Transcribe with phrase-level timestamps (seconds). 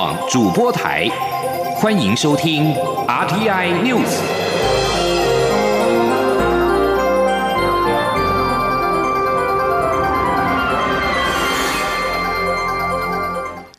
[0.00, 1.06] 广主播台，
[1.76, 2.72] 欢迎收听
[3.06, 4.08] RTI News。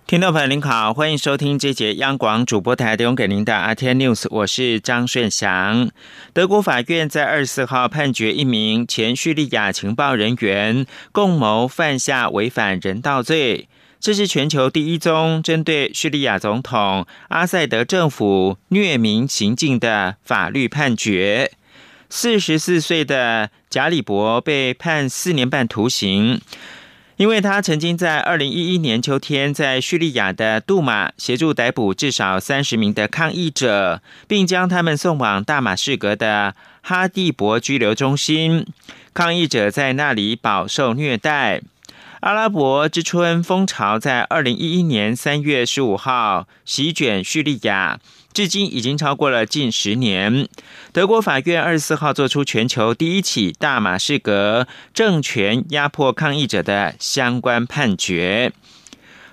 [0.05, 5.90] 听众朋友您好，欢迎收听这节央广主播台提供给您的 RTI News，我是张顺祥。
[6.34, 13.68] 德国法院在二十四号判决一名前叙利亚情报人员共谋犯下违反人道罪，
[14.02, 21.51] 这是全球第一宗针对叙利亚总统阿塞德政府虐民行径的法律判决。
[22.09, 26.42] 四十四岁的贾里博被判四年半徒刑。
[27.18, 38.66] 因为他曾经在二零一一年秋天在叙利亚的杜马协助逮捕至少三十名的抗议者，并将他们送往大马士革的哈蒂博拘留中心。
[39.14, 41.61] 抗议者在那里饱受虐待。
[42.22, 48.00] 阿拉伯之春风潮在二零一一年三月十五号席卷叙利亚。
[48.31, 50.48] 至今已经超过了近十年。
[50.94, 58.54] 德国法院二十四号作出全球第一起大马士革政权压迫抗议者的相关判决。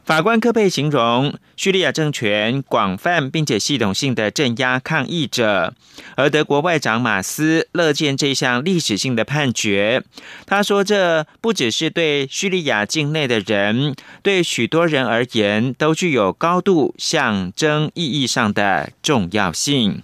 [0.08, 5.74] 法官科佩形容叙利亚政权广泛并且系统性的镇压抗议者，
[6.16, 10.02] 而德国外长马斯乐见这项历史性的判决。
[10.46, 20.02] 他说：“这不只是对叙利亚境内的人，对许多人而言都具有高度象征意义上的重要性。”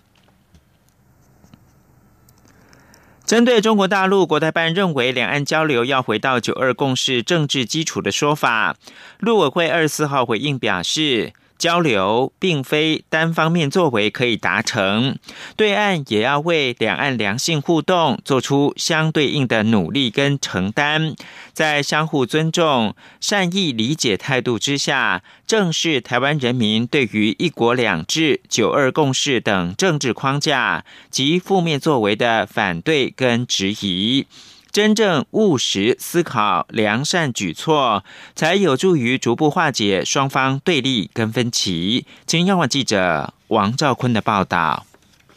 [3.25, 8.77] 针对中国大陆国台办认为两岸交流要回到九二共识政治基础的说法，
[9.19, 11.33] 陆委会二十四号回应表示。
[11.59, 15.19] 交流并非单方面作为可以达成，
[15.57, 21.15] 对岸也要为两岸良性互动做出相对应的努力跟承担，
[21.53, 34.27] 在相互尊重、善意理解态度之下，正视台湾人民对于一国两制、九二共识等政治框架及负面作为的反对跟质疑。
[34.75, 38.03] 真正务实思考良善举措，
[38.35, 42.05] 才有助于逐步化解双方对立跟分歧。
[42.27, 44.85] 请央广记者王兆坤的报道。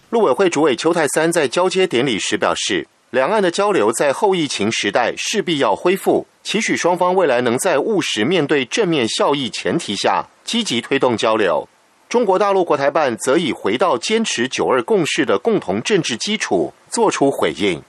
[0.10, 11.70] 陆委会主委邱泰三在交接典礼时表示，两岸的交流在后疫情时代势必要恢复，期许双方未来能在务实面对正面效益前提下，积极推动交流。
[12.10, 17.80] 中国大陆国台办则以回到坚持九二共识的共同政治基础，作出回应。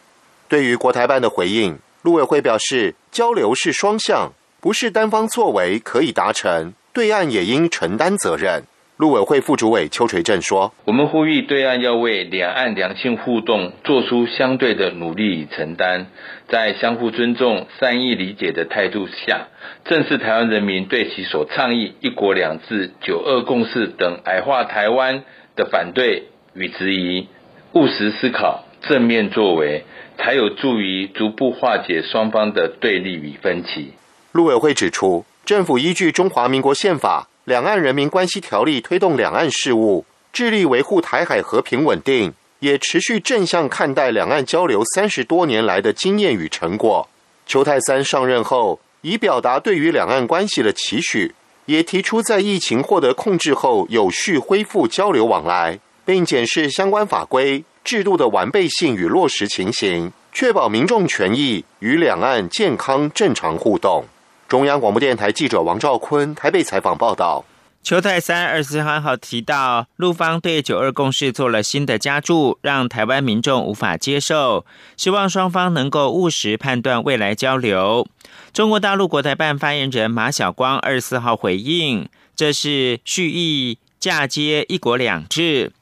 [0.48, 8.62] 对于国台办的回应，陆委会表示，交流是双向，不是单方作为可以达成，对岸也应承担责任。
[8.96, 16.06] 陆委会副主委邱垂正说：“我们呼吁对岸要为两岸良性互动做出相对的努力与承担，
[16.48, 19.48] 在相互尊重、善意理解的态度下，
[19.84, 25.22] 正视台湾人民对其所倡议‘一国两制’‘九二共识’等矮化台湾
[25.54, 27.28] 的反对与质疑，
[27.74, 29.84] 务实思考，正面作为。”
[30.20, 33.92] 才有助于逐步化解双方的对立与分歧。
[34.32, 47.08] 陆委会指出，政府依据《中华民国宪法》《两岸人民关系条例》推动两岸事务，致力维护台海和平稳定，也持续正向看待两岸交流三十多年来的经验与成果。
[47.46, 51.32] 邱泰三上任后，已表达对于两岸关系的期许，
[51.66, 57.62] 也提出在疫情获得控制后，有序恢复交流往来，并检视相关法规。
[57.88, 64.04] 制度的完备性与落实情形，确保民众权益与两岸健康正常互动。
[64.46, 67.46] 中央广播电台记者王兆坤台北采访报道。
[67.82, 74.66] 邱泰三二十四号提到，陆方对九二共识做了新的加注，让台湾民众无法接受，
[74.98, 78.06] 希望双方能够务实判断未来交流。
[78.52, 82.06] 中国大陆国台办发言人马晓光二十四号回应，
[82.36, 85.72] 这是蓄意嫁接一国两制。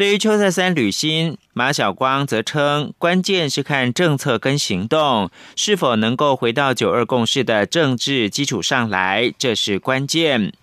[0.00, 10.54] 对于邱泰三履新，马晓光则称，关键是看政策跟行动是否能够回到九二共识的政治基础上来，这是关键。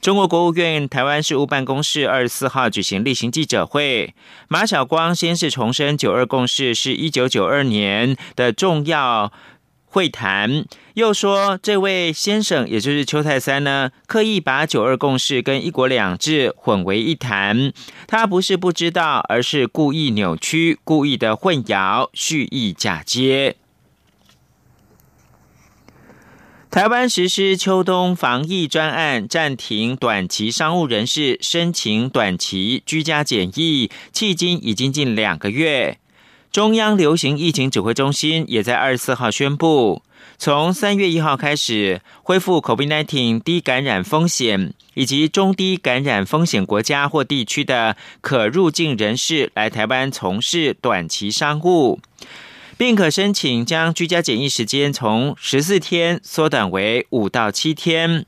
[0.00, 4.14] 中国国务院台湾事务办公室二十四号举行例行记者会，
[4.46, 9.32] 马晓光先是重申九二共识是一九九二年的重要。
[9.96, 17.72] 会谈又说，这位先生，也就是邱泰三呢，刻意把九二共识跟一国两制混为一谈。
[18.06, 23.56] 他不是不知道，而是故意扭曲、故意的混淆、蓄意假接。
[26.70, 35.98] 台湾实施秋冬防疫专案，暂停短期商务人士申请短期居家检疫，迄今已经近两个月。
[36.56, 40.02] 中央流行疫情指挥中心也在二十四号宣布，
[40.38, 52.00] 从三月一号开始恢复 COVID-19 低感染风险以及中低感染风险国家或地区的可入境人士来台湾从事短期商务，
[52.78, 58.24] 并可申请将居家检疫时间从十四天缩短为五到七天。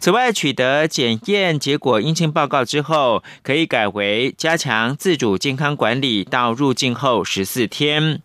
[0.00, 8.22] 此外，取得检验结果阴性报告之后，可以改为加强自主健康管理到入境后十四天，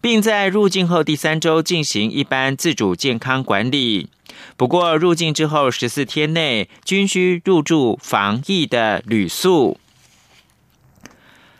[0.00, 4.08] 并在入境后第三周进行一般自主健康管理。
[4.56, 9.78] 不过，入境之后十四天内均需入住防疫的旅宿。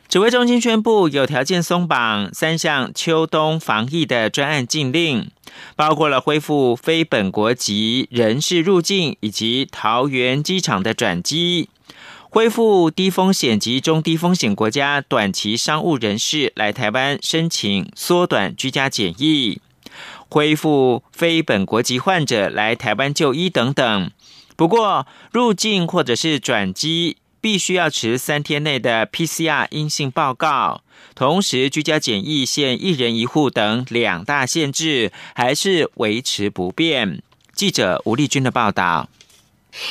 [0.08, 5.30] 指挥中心宣布，有条件松绑三项秋冬防疫的专案禁令，
[5.76, 11.68] 包括了恢复非本国籍人士入境，以及桃园机场的转机；
[12.28, 19.58] 恢复低风险及中低风险国家短期商务人士来台湾申请缩短居家检疫；
[20.28, 24.10] 恢复非本国籍患者来台湾就医等等。
[24.56, 27.16] 不过，入境或者是转机。
[27.40, 30.82] 必须要持三天内的 PCR 阴性报告，
[31.14, 37.22] 同时居家检疫限一人一户等两大限制还是维持不变。
[37.54, 39.08] 记者吴丽君的报道。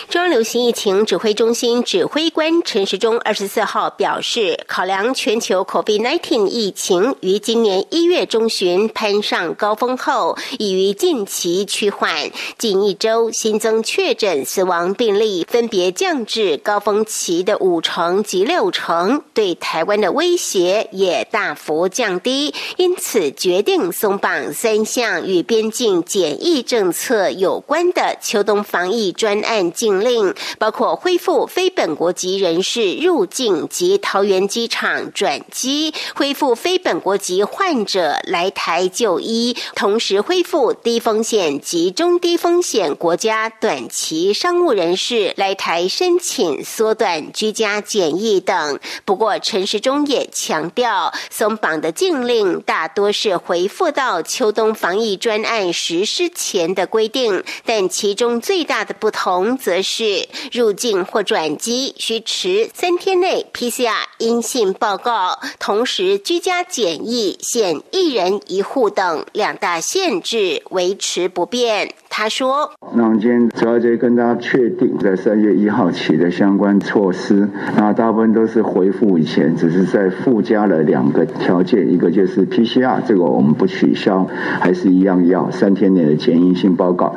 [0.09, 29.68] 中央流行疫情指挥中心指挥官陈时中二十四号表示，考量全球 COVID-19 疫情于今年一月中旬攀上高峰后，已于近期趋缓，近一周新增确诊、死亡病例分别降至高峰期的五成及六成，对台湾的威胁也大幅降低，因此决定松绑三项与边境检疫政策有关的秋冬防疫专案。
[29.71, 48.79] 禁令包括恢复非本国籍人士入境及桃园机场转机，恢复非本国籍患者来台就医，同时恢复低风险及中低风险国家短期商务人士来台申请缩短居家检疫等。
[49.05, 59.58] 不过，陈时中也强调，松绑的禁令大多是回复到秋冬防疫专案实施前的规定，但其中最大的不同。
[59.59, 71.93] 则是入境或转机需持三天内 PCR 阴性报告，同时居家检疫限一人一户等两大限制维持不变。
[72.11, 84.27] 他说：“那我们今天主要就跟大家确定，在三月一号起的相关措施，那大部分都是回复以前，只是在附加了两个条件，一个就是 PCR，这个我们不取消，
[84.59, 87.15] 还是一样要三天内的检疫性报告。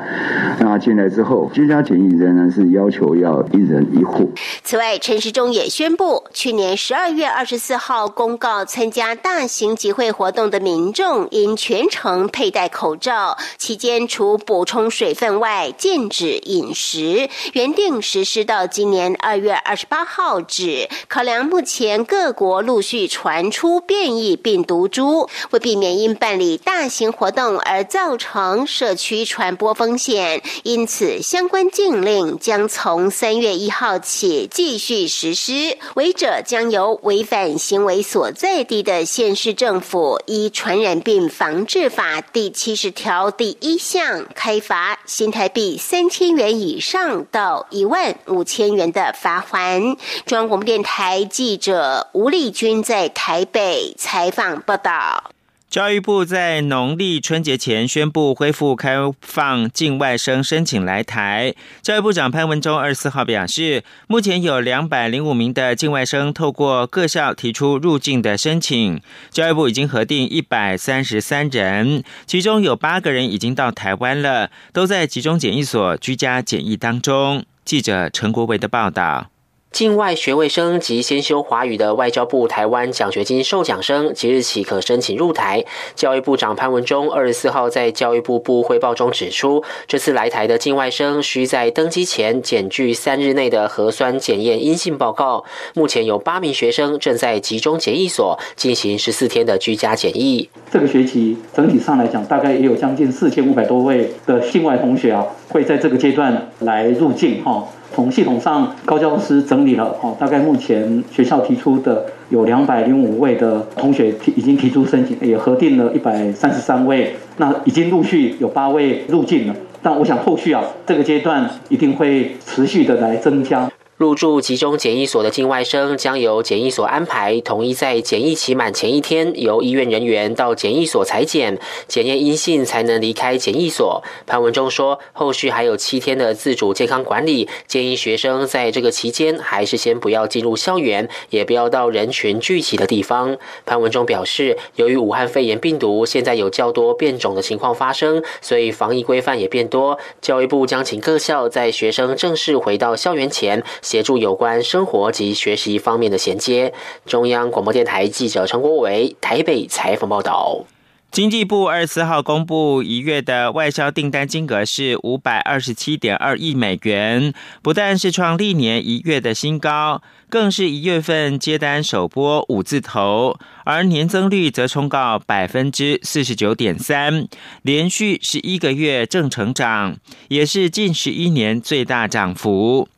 [0.61, 4.33] 那进来之后，居家检疫人仍然是要求要一人一户。
[4.65, 14.91] 此外，陈时中也宣布，去年十二月二十四号公告，参加大型集会活动的民众应全程佩戴口罩，期间除补充。
[14.91, 17.29] 水分外，禁止饮食。
[17.55, 20.89] 原定实施到今年二月二十八号止。
[21.09, 35.77] 考量目前各国陆续传出变异病毒株，为避免因办理大型活动而造成社区传播风险，因此相关禁令将从三月一号起继续实施。
[35.95, 44.99] 违者将由违反行为所在地的县市政府依《传染病防治法》第七十条第一项开罚。
[45.07, 49.81] 新台币三千元以上到一万五千元的罚款。
[50.27, 55.33] 中央广播电台记者吴丽君在台北采访报道。
[55.73, 61.55] 教育部在农历春节前宣布恢复开放境外生申请来台。
[61.81, 69.01] 教育部长潘文忠二十四号表示，目前有两百零五名的境外生透过各校提出入境的申请，
[69.31, 77.47] 教育部已经核定一百三十三人，其中有八个人已经到台湾了，都在集中检疫所居家检疫当中。
[77.65, 79.32] 记者陈国维的报道。
[79.73, 85.65] 境外学位生及先修华语的外交部台湾奖学金受奖生，即日起可申请入台。
[85.95, 95.45] 教育部长潘文忠二十四号在教育部部汇报中指出，这次来台的境外生需在登机前检具三日内的核酸检验阴性报告。
[95.75, 100.51] 目前有八名学生正在集中检疫所进行十四天的居家检疫。
[100.73, 107.63] 这个学期整体上来讲，大概也有将近四千五百多位的境外同学啊，会在这个阶段来入境哈。
[107.95, 119.55] 从系统上，高教师整理了哦，大概目前学校提出的有两百零五位的同学提已经提出申请，也核定了一百三十三位，那已经陆续有八位入境了。
[119.83, 123.71] 但我想后续啊，这个阶段一定会持续的来增加。
[124.03, 131.57] 入住集中检疫所的境外生将由检疫所安排，统一在检疫期满前一天，由医院人员到检疫所裁检，
[131.87, 134.03] 检验阴性才能离开检疫所。
[134.27, 143.37] 潘文忠说，后续还有七天的自主健康管理，建议学生在这个期间还是先不要进入校园，也不要到人群聚集的地方。
[143.65, 149.97] 潘文忠表示，由于武汉肺炎病毒现在有较多变种的情况发生，所以防疫规范也变多。
[150.21, 153.63] 教育部将请各校在学生正式回到校园前。
[153.93, 156.73] 协助有关生活及学习方面的衔接。
[157.05, 160.65] 中央广播电台记者陈国伟台北采访报道。
[161.11, 177.29] 经济部二十四号公布一月的外销订单金额是五百二十七点二亿美元，不但是创历年一月的新高，更是一月份接单首波五字头，而年增率则冲到百分之四十九点三，
[177.61, 182.89] 连续十一个月正成长，也是近十一年最大涨幅。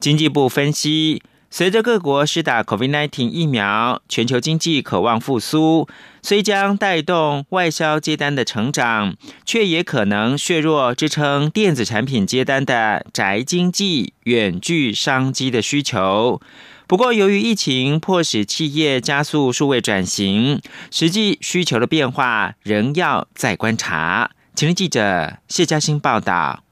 [0.00, 5.86] 经济部分析，随着各国施打 COVID-19 疫苗，全球经济渴望复苏，
[6.22, 9.14] 虽将带动外销接单的成长，
[9.44, 16.40] 却也可能削弱支撑电子产品接单的宅经济、远距商机的需求。
[16.86, 24.30] 不过，由于疫情迫使企业加速数位转型，实际需求的变化仍要再观察。
[24.54, 26.64] 请听记者谢嘉欣报道。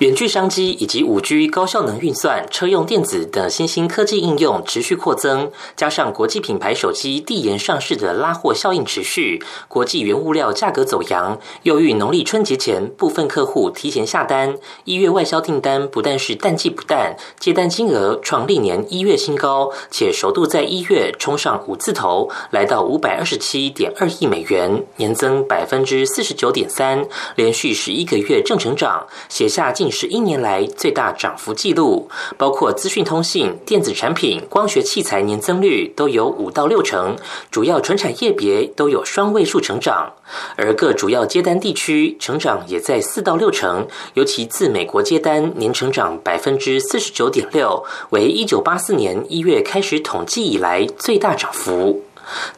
[0.00, 29.83] 远距商机以及五 G 高效能运算、车用电子等新兴科技应用持续扩增，加上国际品牌手机递延上市的拉货效应持续，国际原物料价格走扬，又遇农历春节前部分客户提前下单，一月外销订单不但是淡季不淡，接单金额创历年一月新高，且首度在一月冲上五字头，来到五百二十七点二亿美元，年增百分之四十九点三，连续十一个月正成长，写下近。
[29.90, 37.16] 是一年来最大涨幅记录，包括资讯通信、电子产品、光学器材年增率都有五到六成，
[37.50, 40.12] 主要纯产业别都有双位数成长，
[40.56, 52.02] 而各主要接单地区成长也在四到六成，尤其自美国接单年成长百分之四十九点六，为一九八四年一月开始统计以来最大涨幅。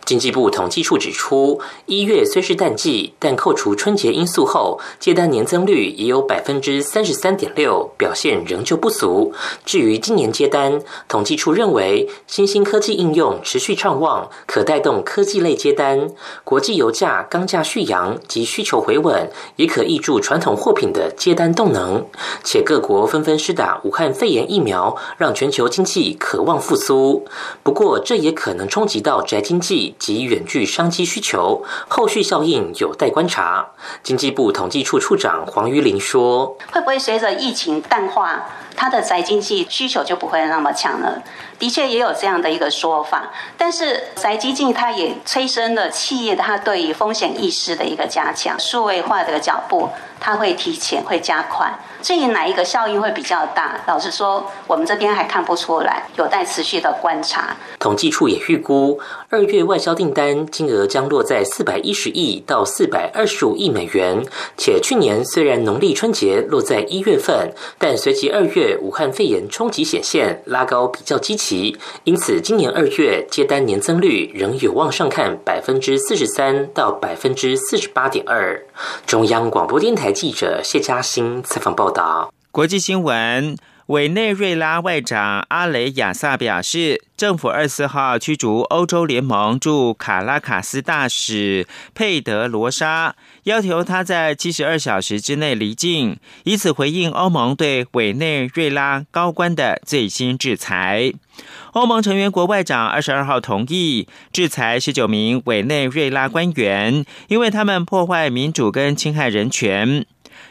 [0.04, 9.32] 经济部统计处指出，一月虽是淡季，但扣除春节因素后，接单年增率也有百分之三十三点六，表现仍旧不俗。
[9.64, 16.10] 至于今年接单，统计处认为新兴科技应用持续畅旺，可带动科技类接单；
[16.44, 22.06] 国际油价、钢价续扬及需求回稳，也可挹注传统货品的接单动能。
[22.44, 27.26] 且各国纷纷施打武汉肺炎疫苗，让全球经济渴望复苏。
[27.64, 29.55] 不过，这也可能冲击到宅经。
[29.56, 33.66] 经济及远距商机需求，后续效应有待观察。
[34.02, 41.22] 经济部统计处处长黄于林说：“会不会随着疫情淡化，它的宅经济需求就不会那么强了？”
[41.58, 49.88] 的确也有这样的一个说法，但是宅基金它也催生了企业它对于风险意识的一个加强，数位化的脚步
[50.20, 51.72] 它会提前会加快。
[52.02, 57.56] 至于哪一个效应会比较大，老实说，我们这边还看不出来，有待持续的观察。
[57.78, 64.22] 统计处也预估，二月外销订单金额将落在四百一十亿到四百二十五亿美元。
[64.58, 78.64] 且去年虽然农历春节落在一月份，但随即二月武汉肺炎冲击显现，拉高比较积极，因此今年二月接单年增率仍有望上看百分之四十三到百分之四十八点二。
[79.06, 82.32] 中央广播电台记者谢嘉欣采访报道。
[82.50, 83.56] 国际新闻：
[83.86, 93.14] 委内瑞拉外长阿雷亚萨表示，政府二四号驱逐欧洲联盟驻卡拉卡斯大使佩德罗莎，
[93.44, 101.12] 要求他在七十二小时之内离境，以此回应欧盟对委内瑞拉高官的最新制裁。
[101.72, 110.04] 欧盟成员国外长二十二号同意制裁十九名委内瑞拉官员，因为他们破坏民主跟侵害人权。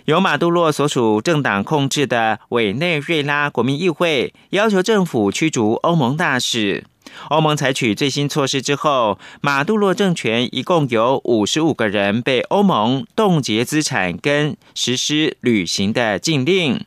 [0.05, 6.83] 由马杜洛所属政党控制的委内瑞拉国民议会要求政府驱逐欧盟大使。
[7.29, 16.85] 欧盟采取最新措施之后，马杜洛政权一共有五十五个人被欧盟冻结资产跟实施旅行的禁令。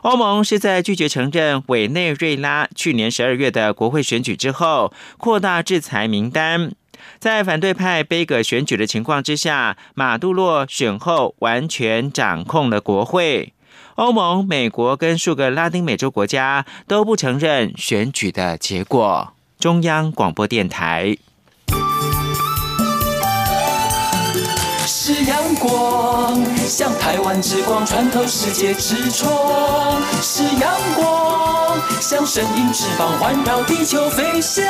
[0.00, 6.72] 欧盟是在拒绝承认委内瑞拉去年十二月的国会选举之后，扩大制裁名单。
[7.18, 13.52] 在反对派杯葛选举的情况之下，马杜洛选后完全掌控了国会。
[13.96, 19.32] 欧盟、美国跟数个拉丁美洲国家都不承认选举的结果。
[19.58, 21.16] 中央广播电台。
[24.86, 26.44] 是阳光。
[26.66, 34.64] 向台湾之光穿透世界之窗，是阳光，像神鹰翅膀环绕地球飞翔。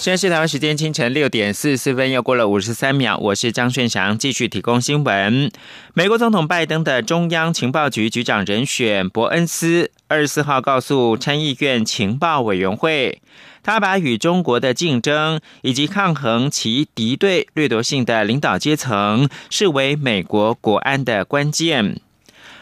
[0.00, 3.18] 现在是台湾时间清晨六点四十四分，又过了五十三秒。
[3.18, 5.52] 我是张顺祥，继续提供新闻。
[5.92, 13.20] 美国总统拜登的中央情报局局长人选伯恩斯二十四号告诉参议院情报委员会，
[13.62, 22.00] 他把与中国的竞争以及抗衡其敌对掠夺性的领导阶层视为美国国安的关键。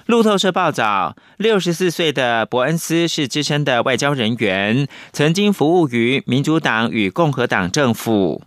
[0.08, 8.40] 路透社报道，六十四岁的伯恩斯是资深的外交人员，曾经服务于民主党与共和党政府。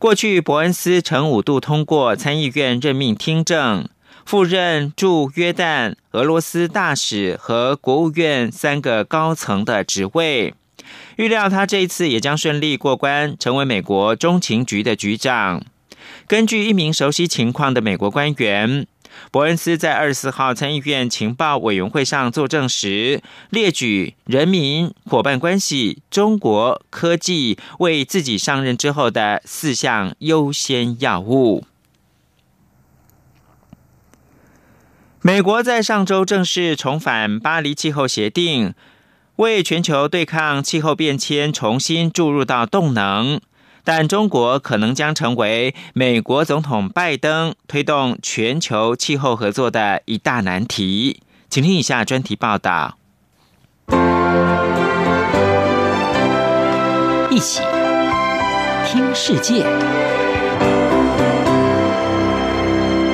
[0.00, 3.88] 过去，伯恩斯曾五度通过参议院任命听证，
[4.26, 10.52] 赴任驻约旦、俄罗斯大使和国务院三个高层的职位。
[11.14, 15.62] 预料他这一次也将顺利过关，成为美国中情局的局长。
[16.26, 18.88] 根据一名熟悉情况的美国官员。
[19.30, 31.64] 伯恩斯在二十四号参议院情报委员会上作证时，列举人民伙伴关系、中国科技为自己上任之后的四项优先要务。
[35.20, 38.72] 美国在上周正式重返巴黎气候协定，
[39.36, 43.40] 为全球对抗气候变迁重新注入到动能。
[43.90, 51.22] 但中国可能将成为美国总统拜登推动全球气候合作的一大难题。
[51.48, 52.98] 请听以下专题报道。
[57.30, 57.62] 一起
[58.84, 59.64] 听世界，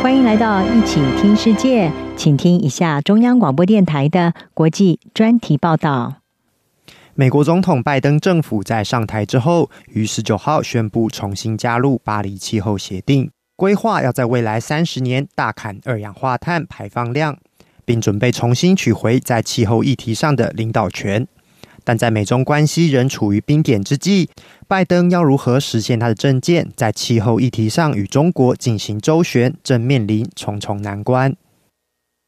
[0.03, 6.24] 欢迎来到一起听世界，请听一下中央广播电台的国际专题报道。
[7.17, 17.39] 美国总统拜登政府在上台之后，于十九号宣布重新加入巴黎气候协定，规划要在未来三十年大砍二氧化碳排放量，
[17.85, 21.25] 并准备重新取回在气候议题上的领导权。
[21.85, 24.29] 但在美中关系仍处于冰点之际，
[24.67, 31.37] 拜登要如何实现他的政见，在气候议题上与中国进行周旋，正面临重重难关。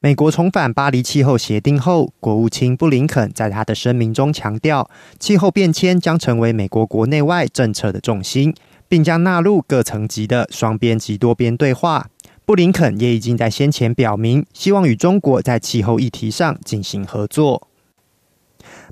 [0.00, 8.54] 美国重返巴黎气候协定后，国务卿布林肯在他的声明中强调，气候变迁将成为美国国内外政策的重心，
[8.88, 12.10] 并将纳入各层级的双边及多边对话。
[12.44, 17.66] 布林肯也已经在先前表明，希望与中国在气候议题上进行合作。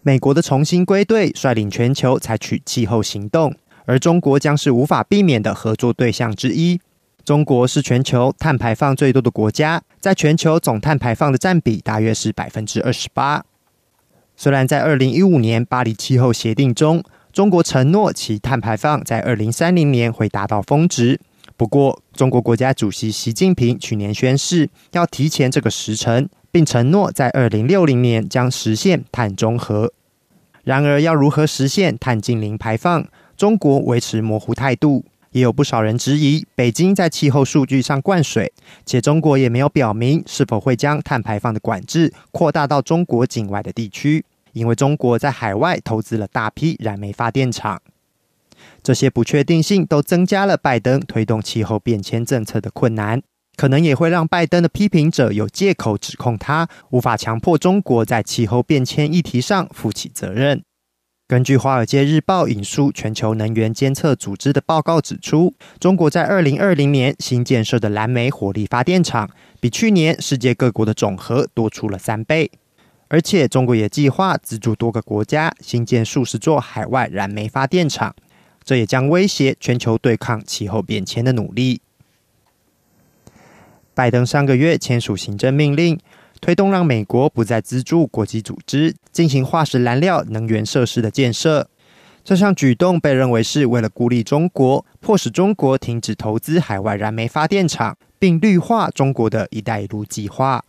[0.03, 6.81] 美国的重新归队，率领全球采取气候行动，而中国将是无法避免的合作对象之一。
[7.25, 13.43] 中国是全球碳排放最多的国家，在全球总碳排放的占比大约是百分之二十八。
[14.37, 21.19] 虽然在二零一五年巴黎气候协定中，中国承诺其碳排放在二零三零年会达到峰值，
[21.57, 29.91] 不过中国国家主席习近平去年宣誓要提前这个时程，并承诺在二零六零年将实现碳中和。
[30.63, 33.07] 然而，要如何实现碳净零排放，
[33.37, 35.05] 中国维持模糊态度。
[35.35, 38.53] 也有不少人质疑，北京在气候数据上灌水，
[38.87, 47.83] 且中国也没有表明是否会将碳排放的管制扩大到中国境外的地区，因为中国在海外投资了大批燃煤发电厂。
[48.81, 53.21] 这些不确定性都增加了拜登推动气候变迁政策的困难，
[53.57, 60.63] 可能也会让拜登的批评者有借口指控他无法强迫中国在气候变迁议题上负起责任。
[61.27, 72.51] 根据《华尔街日报》引述全球能源监测组织的报告指出，中国在二零二零年新建设的蓝煤火力发电厂，比去年世界各国的总和多出了三倍。
[73.09, 78.15] 而且，中国也计划资助多个国家新建数十座海外燃煤发电厂，
[78.63, 81.81] 这也将威胁全球对抗气候变迁的努力。
[83.95, 85.99] 拜登上个月签署行政命令。
[86.45, 91.71] 推动让美国不再资助国际组织进行化石燃料能源设施的建设。
[92.23, 100.63] 这项举动被认为是为了孤立中国，迫使中国停止投资海外燃煤发电厂，并绿化中国的一带一路计划。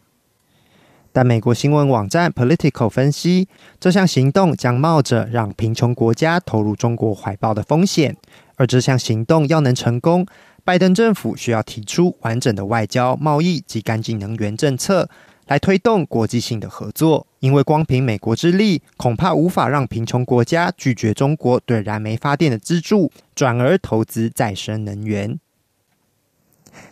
[1.12, 8.16] 但美国新闻网站 Political 分析，这项行动将冒着让贫穷国家投入中国怀抱的风险。
[8.56, 10.26] 而这项行动要能成功，
[10.64, 15.10] 拜登政府需要提出完整的外交、贸易及干净能源政策。
[15.48, 25.40] 来推动国际性的合作，因为光凭美国之力，恐怕无法让贫穷国家拒绝中国对燃煤发电的资助，转而投资再生能源。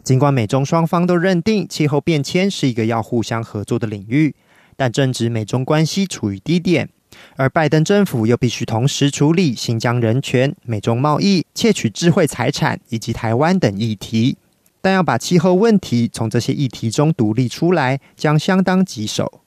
[0.04, 4.36] 尽管美中双方都认定气候变迁是一个要互相合作的领域，
[4.76, 6.88] 但正值美中关系处于低点，
[7.36, 14.38] 而拜登政府又必须同时处理新疆人权、美中贸易、窃取智慧财产以及台湾等议题。
[14.84, 19.40] 但要把气候问题从这些议题中独立出来，将相当棘手。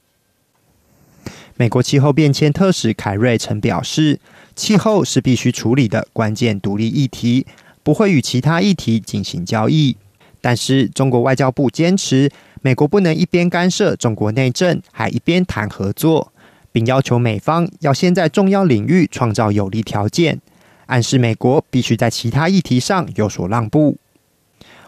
[1.57, 4.19] 美国气候变迁特使凯瑞曾表示，
[4.55, 7.47] 气候是必须处理的关键独立议题，
[7.83, 9.99] 不会与其他议题进行交易。
[10.41, 12.31] 但是，中国外交部坚持，
[12.63, 16.33] 美国不能一边干涉中国内政，还一边谈合作，
[16.73, 20.41] 并要求美方要先在重要领域创造有利条件，
[20.87, 23.99] 暗示美国必须在其他议题上有所让步。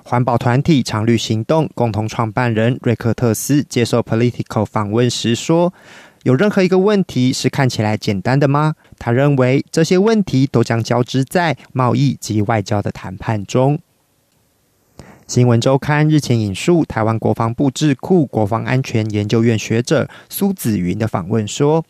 [0.08, 5.74] 环保团体常绿行动共同创办人瑞克特斯接受 Political 访问时说
[6.24, 8.74] ：“有任何一个问题是看起来简单的吗？
[8.98, 13.78] 他认为这些问题都将交织在贸易及外交的谈判中。”
[15.28, 21.84] 新闻周刊日前引述台湾国防部智库国防安全研究院学者苏子云的访问说：“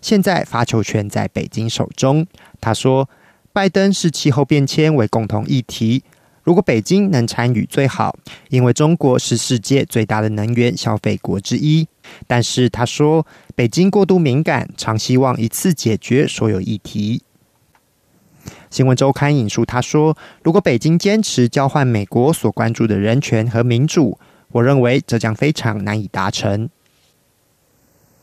[0.00, 2.24] 现在发球权在北京手中。”
[2.62, 3.10] 他说
[3.52, 6.04] ：“拜登视气候变迁为共同议题。”
[6.44, 8.16] 如果北京能参与最好，
[8.50, 11.88] 因为中国是世界最大的能源消费国之一。
[12.26, 13.26] 但是他说，
[13.56, 17.22] 北京过度敏感，常希望一次解决所有议题。
[18.68, 24.18] 新闻周刊引述他说：“如果北京坚持交换美国所关注的人权和民主，
[24.52, 26.68] 我认为这将非常难以达成。”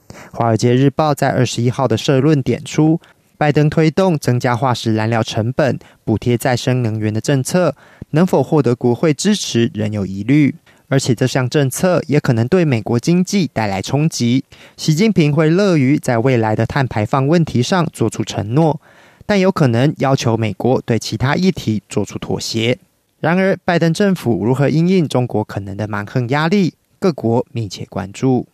[0.32, 3.02] 《华尔街日报》在二十一号的社论点出。
[3.42, 7.76] 拜登推动增加化石燃料成本、补贴再生能源的政策，
[8.12, 10.54] 能否获得国会支持仍有疑虑。
[10.90, 14.44] 而且这项政策也可能对美国经济带来冲击。
[14.78, 18.80] 习近平会乐于在未来的碳排放问题上做出承诺，
[19.26, 22.78] 但有可能要求美国对其他议题做出妥协。
[23.20, 28.46] 然而，拜登政府如何应应中国可能的蛮横压力，各国密切关注。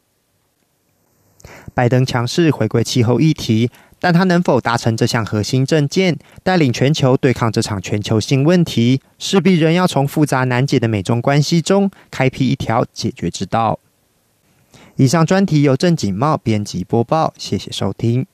[1.74, 3.70] 拜登强势回归气候议题。
[4.00, 13.80] 但他能否达成这项核心政见，带领全球对抗这场全球性问题，势必仍要从复杂难解的美中关系中开辟一条解决之道。
[14.96, 18.26] 以上专题由郑锦茂编辑播报，谢谢收听。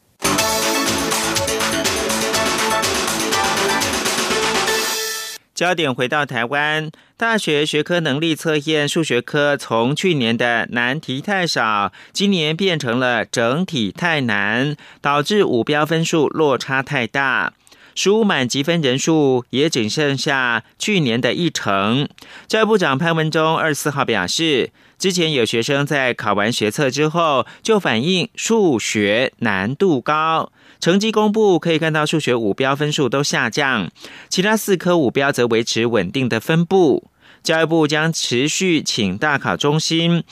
[5.54, 17.54] 焦点回到台湾，大学学科能力测验数学科从去年的难题太少，今年变成了整体太难，导致五标分数落差太大，
[17.94, 22.10] 十五满积分人数也只剩下去年的一成。
[22.48, 30.52] 教育部长潘文忠二十四号表示，之前有学生在考完学测之后就反映数学难度高。
[30.84, 33.90] 成绩公布可以看到，数学五标分数都下降，
[34.28, 37.08] 其他四科五标则维持稳定的分布。
[37.42, 40.26] 教育部将持续请大考中心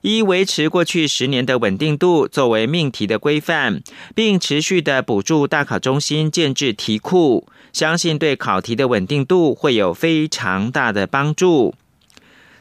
[0.00, 3.80] 依维持过去十年的稳定度作为命题的规范，
[4.12, 11.76] 并持续的补助大考中心建制题库，相信对考题的稳定度会有非常大的帮助。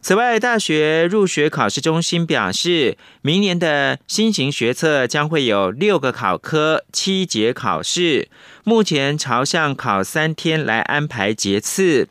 [0.03, 8.27] 此外，大学入学考试中心表示，明年的新型学测将会有六个考科、七节考试，
[8.63, 12.09] 目前朝向考三天来安排节次。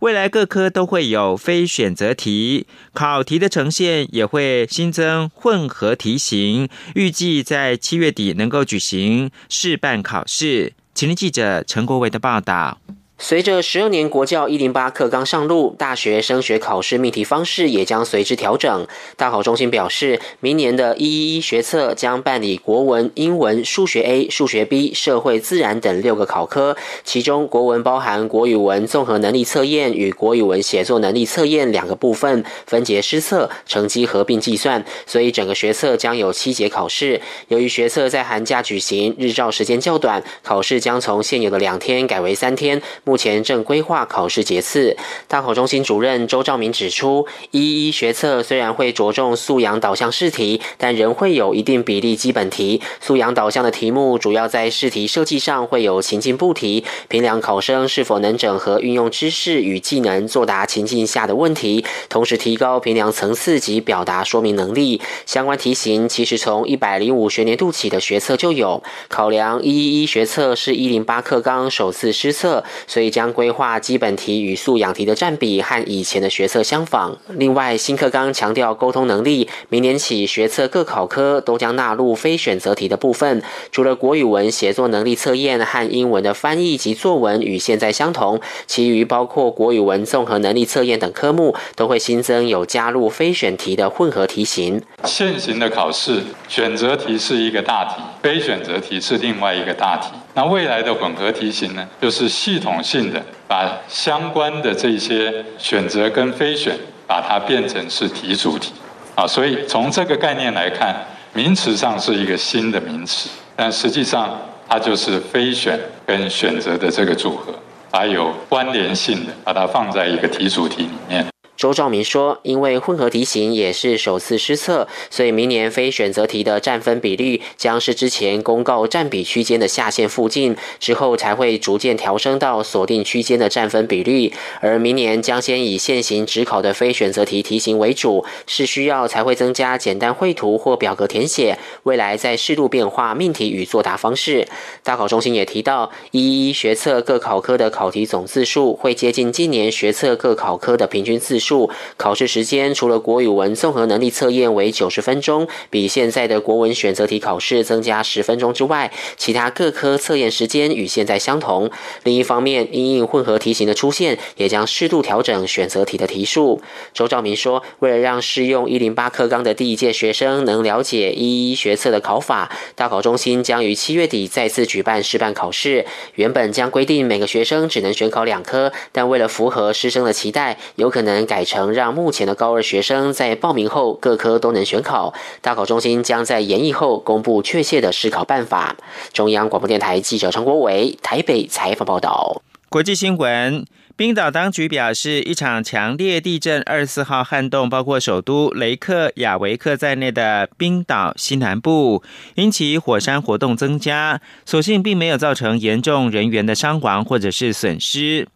[0.00, 10.72] 未来各科都会有非选择题，考题的呈现也会新增混合题型，预计在七月底能够举行试办考试。
[10.92, 12.80] 请听记者陈国伟的报道。
[13.20, 18.86] 随着十二年国教一零八课纲上路，大学升学考试命题方式也将随之调整。
[19.16, 34.84] 大考中心表示，明年的一一一学测将办理国文、英文、数学 A、数学 B、社会、自然等六个考科，其中国文包含国语文综合能力测验与国语文写作能力测验两个部分，分节施测，成绩合并计算。
[35.06, 37.20] 所以整个学测将有七节考试。
[37.48, 42.80] 由于学测在寒假举行，日照时间较短，考试将从现有的两天改为三天。
[43.08, 44.94] 目前正规划考试节次。
[45.28, 52.82] 大考中心主任周兆明指出，一一学测虽然会着重素养导向试题，但仍会有一定比例基本题。
[53.00, 65.00] 素养导向的题目主要在试题设计上会有情境布题，评量考生是否能整合运用知识与技能作答情境下的问题，同时提高评量层次及表达说明能力。
[65.24, 68.82] 相关题型其实从一百零五学年度起的学测就有。
[69.08, 72.62] 考量一一一学测是一零八课纲首次施测。
[72.98, 77.16] 所以将规划基本题与素养题的占比和以前的学测相仿。
[77.28, 83.40] 另外，新课纲强调沟通能力，明年起学测各考科都将纳入非选择题的部分。
[83.70, 94.82] 除了国语文写作能力测验和英文的翻译及作文与现在相同，其余包括国语文综合能力测验等科目都会新增有加入非选题的混合题型。
[95.04, 100.08] 现行的考试选择题是一个大题，非选择题是另外一个大题。
[100.38, 108.72] 那未来的混合题型呢，就是系统性的把相关的这些选择跟非选，把它变成是题主题
[109.16, 109.26] 啊。
[109.26, 110.94] 所以从这个概念来看，
[111.32, 117.52] 名词上是一个新的名词，但实际上它就是非选跟选择的这个组合，
[117.90, 121.26] 把有关联性的，把它放在一个题主题里面。
[121.58, 134.32] 周兆明说：“因为混合题型也是首次施测，所以明年非选择题的占分比率将是之前公告占比区间的下限附近，之后才会逐渐调升到锁定区间的占分比率。
[134.60, 141.58] 而明年将先以现行只考的非选择题题型为主，是需要才会增加简单绘图或表格填写。
[141.82, 144.46] 未来再适度变化命题与作答方式。
[144.84, 161.70] 大考中心也提到，一一学测各考科的考题总字数会接近今年学测各考科的平均字数。”数考试时间除了国语文综合能力测验为九十分钟，比现在的国文选择题考试增加十分钟之外，其他各科测验时间与现在相同。
[162.04, 166.60] 另一方面，因应混合题型的出现，也将适度调整选择题的题数。
[166.92, 175.86] 周兆明说，为了让适用一零八课纲的第一届学生能了解一一学测的考法，大考中心将于七月底再次举办试办考试。
[176.16, 181.37] 原本将规定每个学生只能选考两科，但为了符合师生的期待，有可能改。
[181.38, 188.74] 改成让目前的高二学生在报名后各科都能选考，大考中心将在研议后公布确切的试考办法。
[189.12, 192.42] 中央广播电台记者陈国伟台北采访报道。
[192.68, 193.64] 国际新闻：
[193.98, 202.04] 冰岛当局表示，一场强烈地震二十四号撼动包括首都雷克雅维克在内的冰岛西南部，
[202.36, 208.28] 引起火山活动增加，所幸并没有造成严重人员的伤亡或者是损失。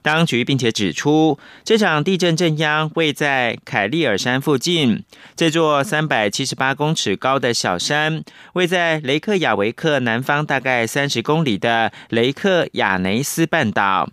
[0.00, 5.04] 当局并且指出，这场地震震央位在凯利尔山附近。
[5.36, 14.08] 这座三百七十八公尺高的小山，位在雷克雅维克南方大概三十公里的雷克雅内斯半岛。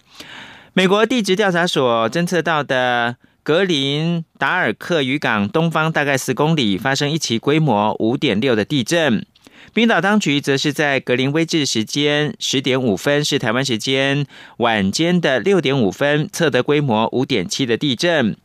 [0.77, 9.25] 美国地质调查所侦测到的格林达尔克渔港东方大概四公里，发生一起规模五点六的地震。
[9.73, 18.37] 冰岛当局则是在格林威治时间十点五分，是台湾时间晚间的六点五分，测得规模五点七的地震。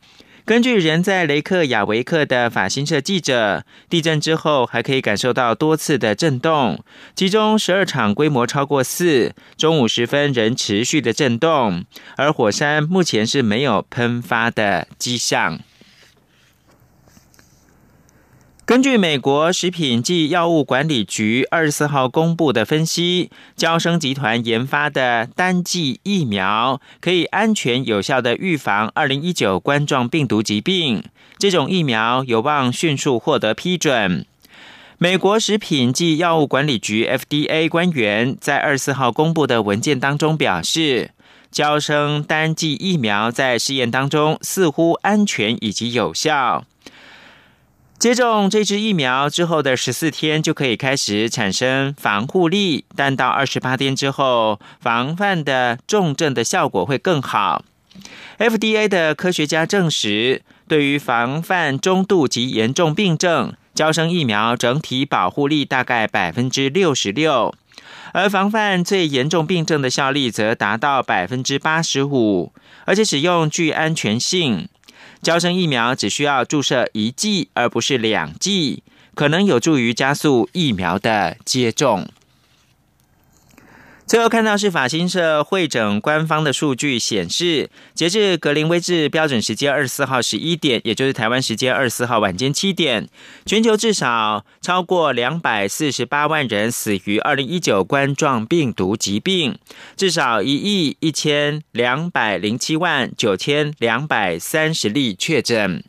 [0.44, 11.84] 根据人在雷克雅维克的法新社记者，地震之后还可以感受到多次的震动，其中十二场规模超过四，中午时分仍持续的震动，
[12.16, 15.60] 而火山目前是没有喷发的迹象。
[18.64, 31.02] 根据美国食品及药物管理局二十四号公布的分析，交生集团研发的单剂疫苗可以安全有效的预防二零一九冠状病毒疾病。
[31.38, 34.24] 这种疫苗有望迅速获得批准。
[34.96, 41.10] 美国食品及药物管理局 FDA 官员在二十四号公布的文件当中表示，
[41.50, 46.64] 交生单剂疫苗在试验当中似乎安全以及有效。
[48.02, 57.64] 接种这支疫苗之后的十四天就可以开始产生防护力，但到二十八天之后，防范的重症的效果会更好。
[58.40, 67.54] FDA 的科学家证实，对于防范中度及严重病症，交生疫苗整体保护力大概百分之六十六，
[68.12, 72.52] 而防范最严重病症的效力则达到百分之八十五，
[72.84, 74.68] 而且使用具安全性。
[75.22, 78.82] 交生疫苗只需要注射一剂，而不是两剂，
[79.14, 82.08] 可能有助于加速疫苗的接种。
[84.12, 93.08] 最后看到是法新社会诊官方的数据显示，截至格林威治标准时间二十四号十一点，也就是台湾时间二十四号晚间七点，
[93.46, 99.56] 全球至少超过两百四十八万人死于二零一九冠状病毒疾病，
[99.96, 105.82] 至少一亿一千两百零七万九千两百三十例确诊。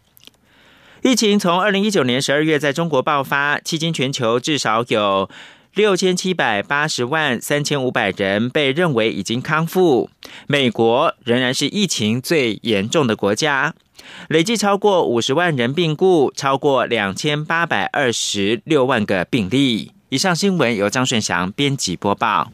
[1.02, 5.30] 疫情从二零一九年十二月在中国爆发，迄今全球至少有。
[5.74, 10.08] 六千七百八十万三千五百人被认为已经康复。
[10.46, 13.74] 美国仍然是疫情最严重的国家，
[14.28, 19.92] 累计超过五十万人病故，超过两千八百二十六万个病例。
[20.10, 22.52] 以上新闻由张顺祥编辑播报。